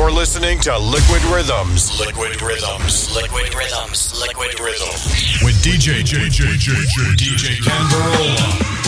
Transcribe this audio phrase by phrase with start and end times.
[0.00, 2.00] You're listening to Liquid Rhythms.
[2.00, 3.14] Liquid Rhythms.
[3.14, 4.18] Liquid Rhythms.
[4.18, 5.42] Liquid Rhythms.
[5.44, 8.79] With DJ JJJJ DJ Kenn Burrola.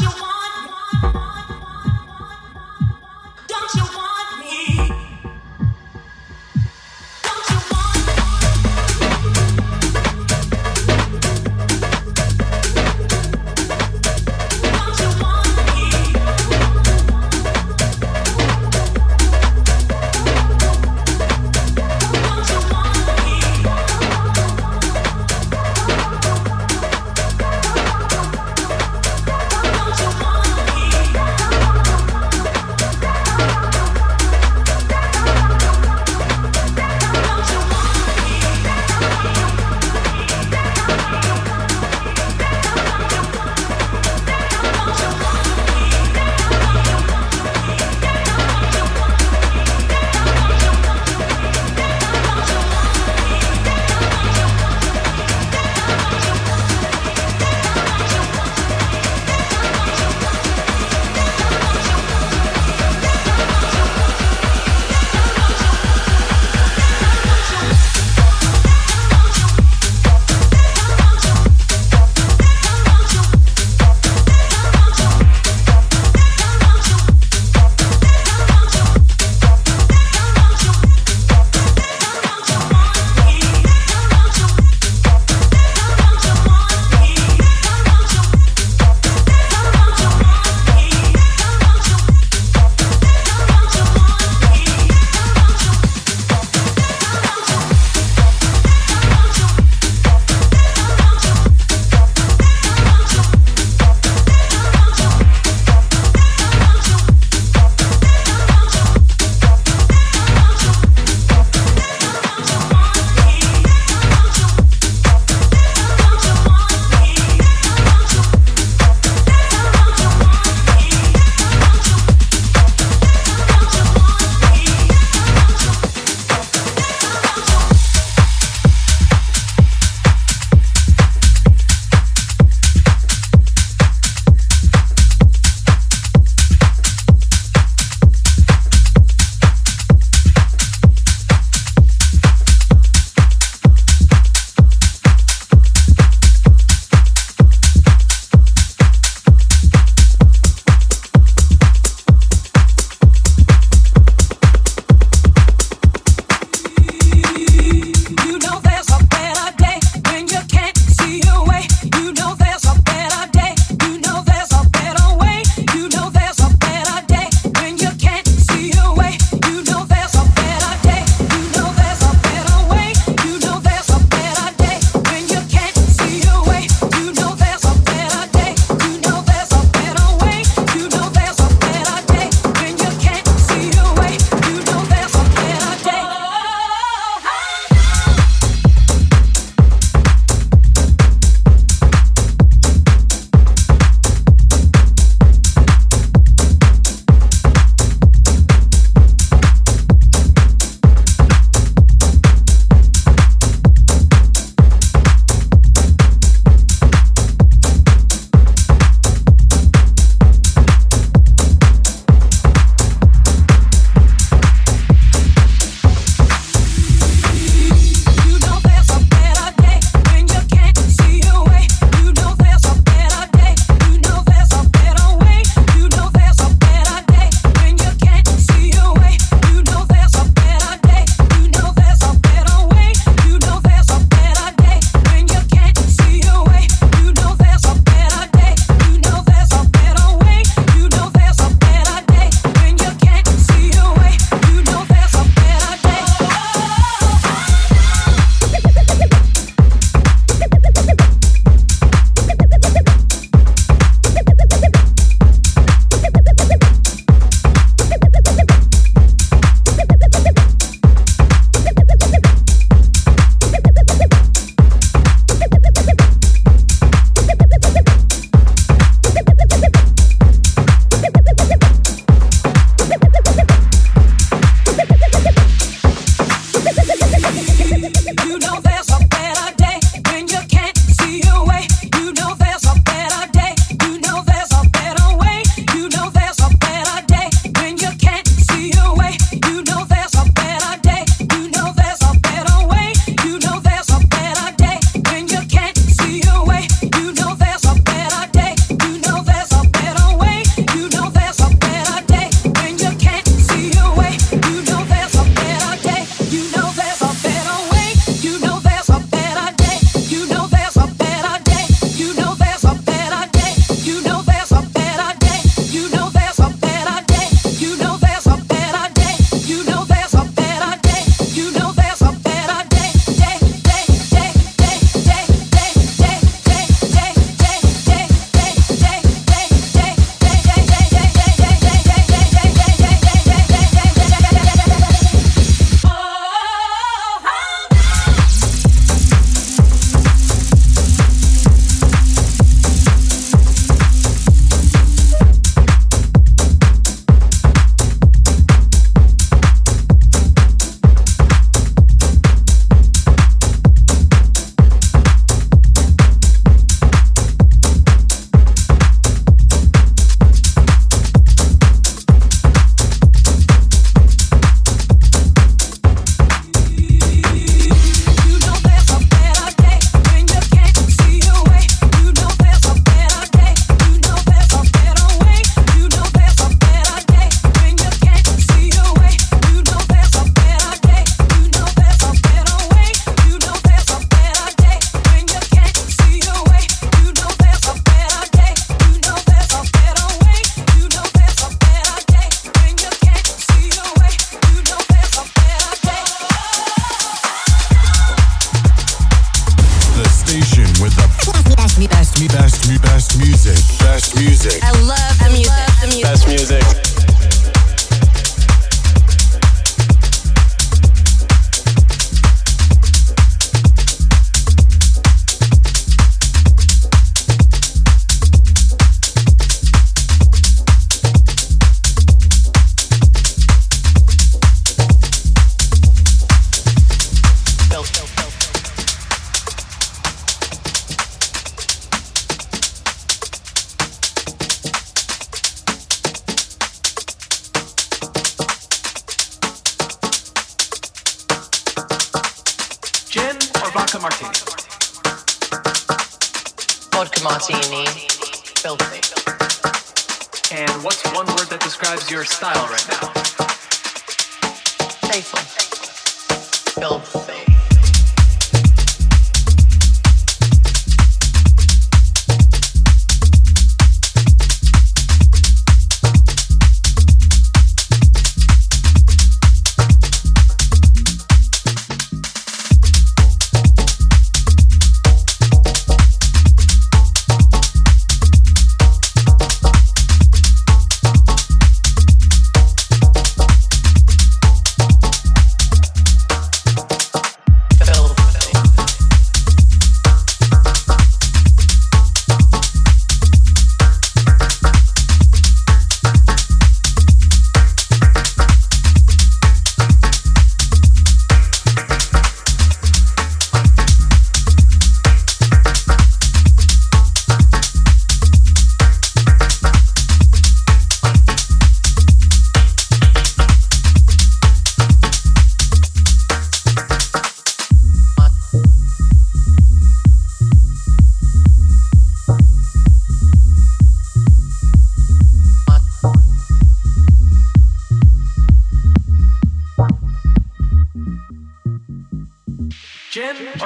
[0.00, 0.33] you want.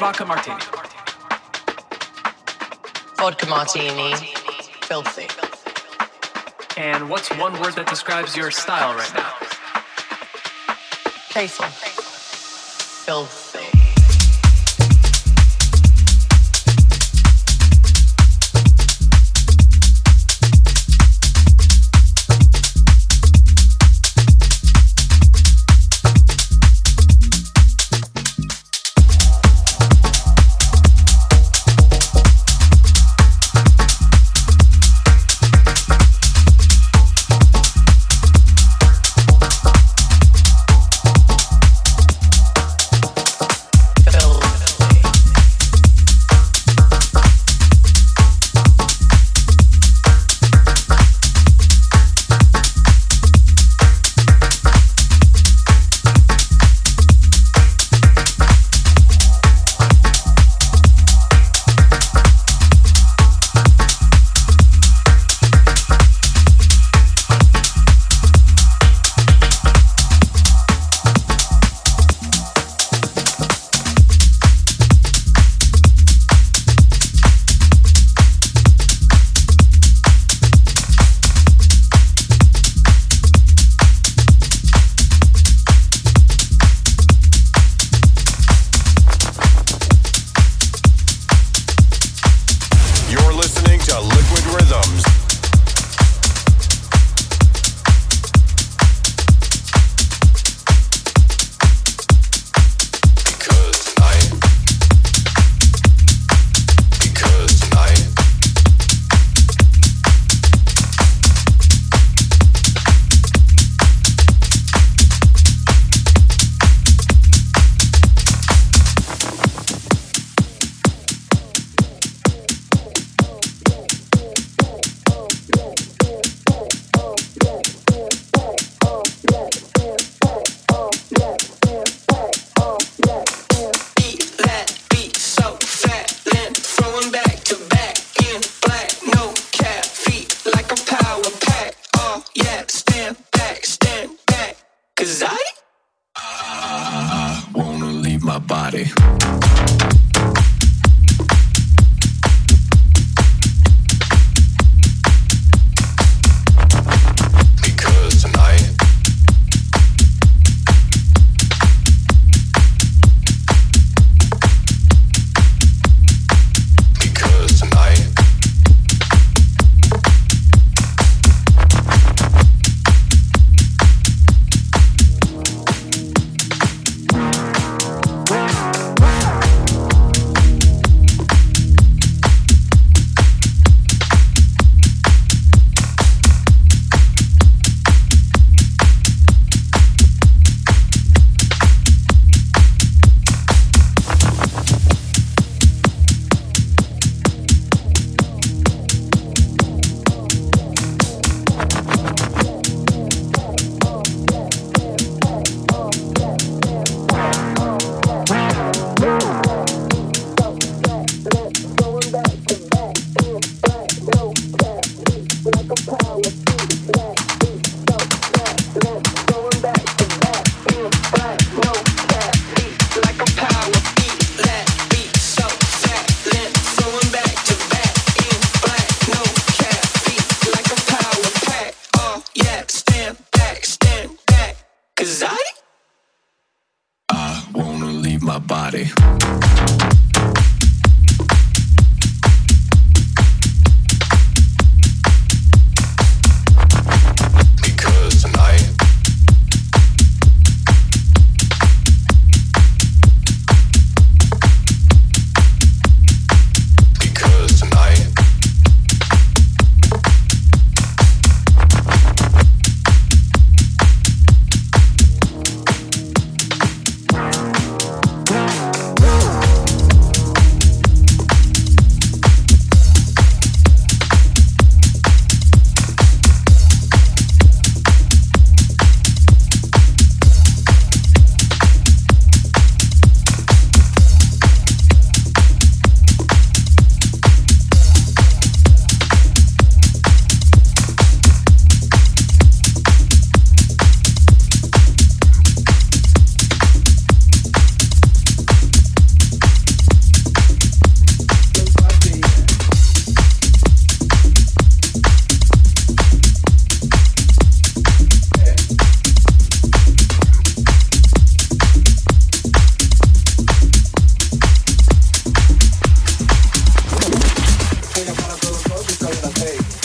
[0.00, 0.56] vodka martini?
[3.18, 4.14] Vodka martini.
[4.80, 5.28] Filthy.
[6.80, 9.34] And what's one word that describes your style right now?
[11.28, 11.66] Playful.
[13.04, 13.69] Filthy.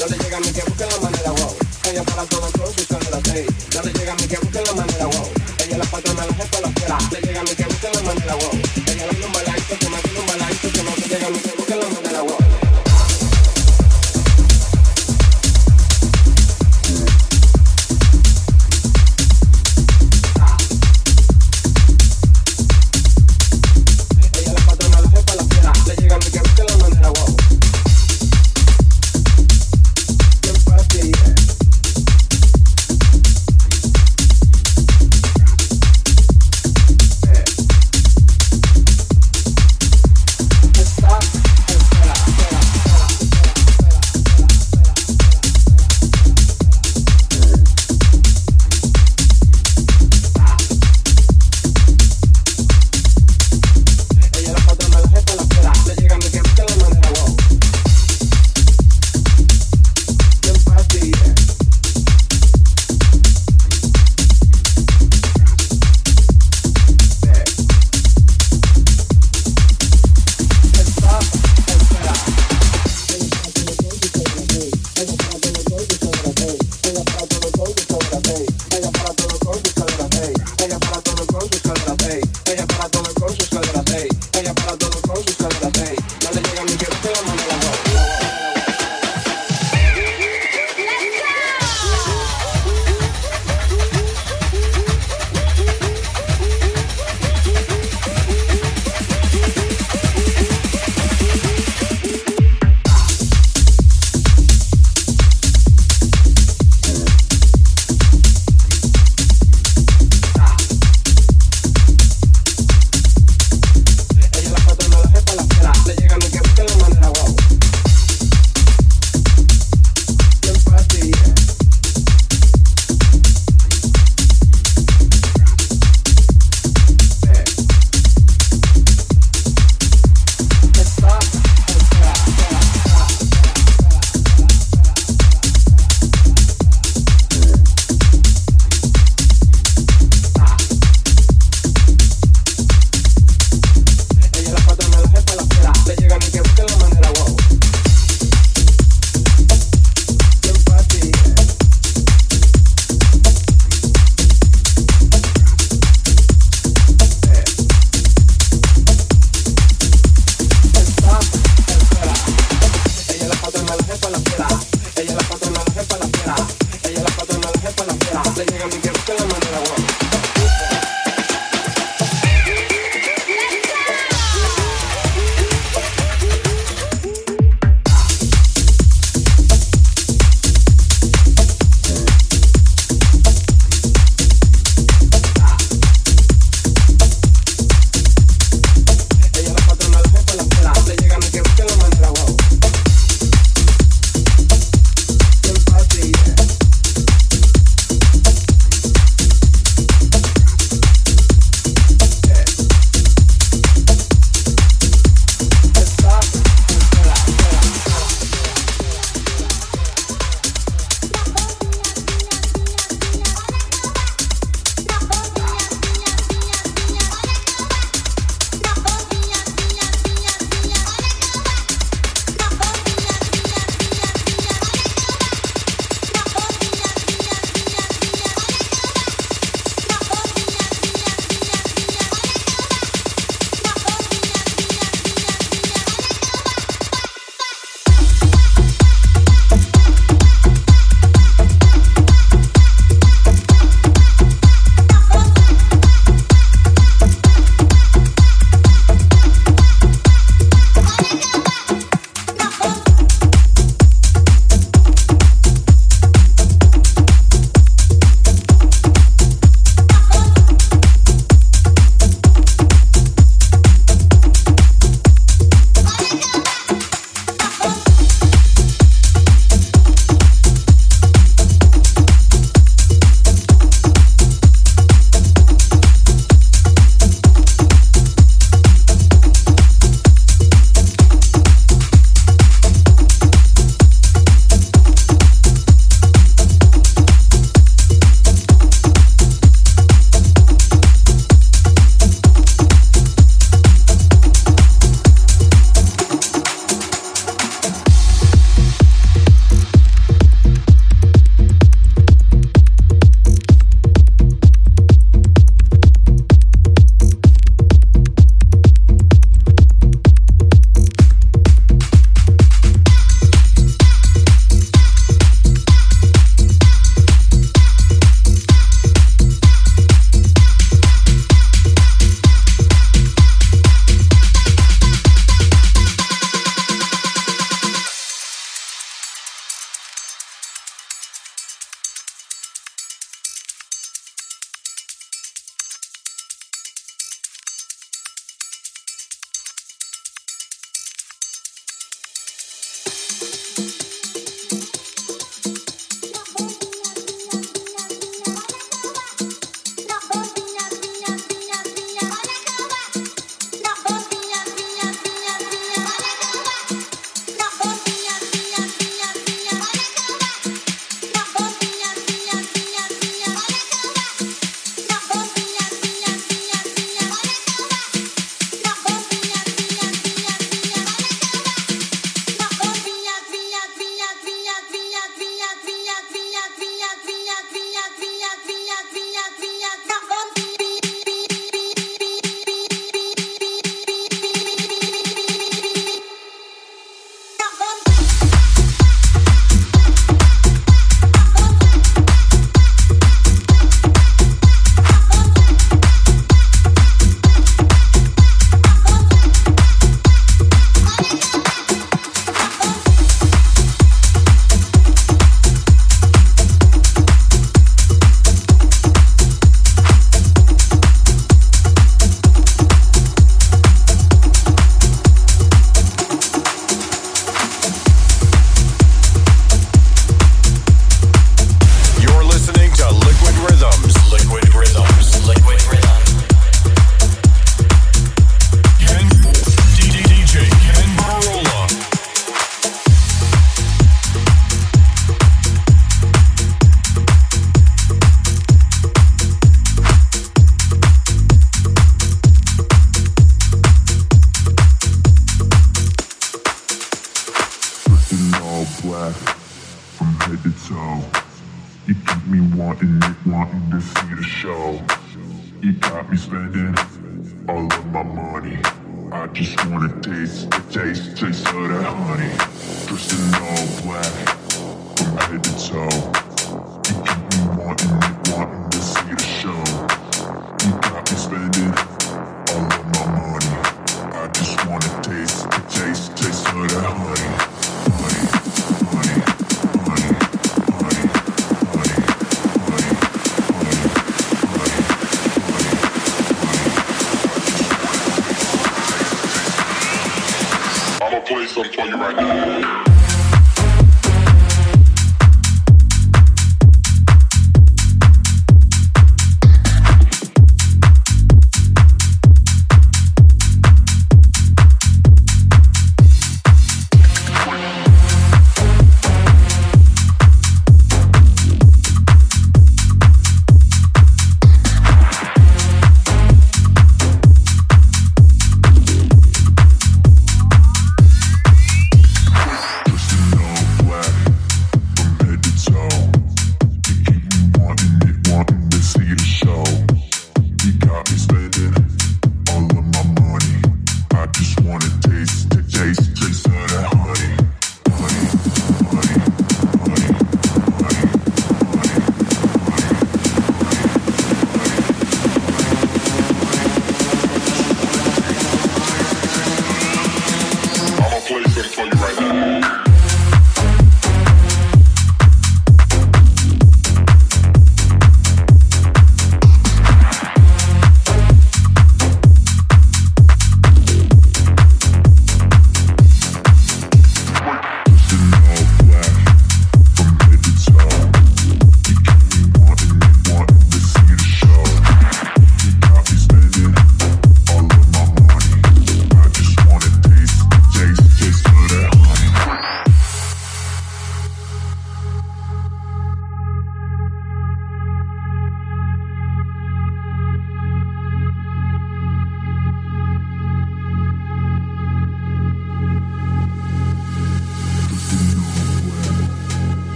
[0.00, 1.56] No le llega a mí que busque la manera, wow.
[1.90, 3.22] Ella para todo el flow, su son las.
[3.22, 5.28] No le llega a mí que busque la manera, wow.
[5.58, 6.98] Ella la patrona, la jefa, la fiera.
[7.12, 8.83] Le llega a mí que busque la manera, wow.